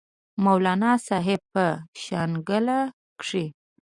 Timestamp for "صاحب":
1.07-1.41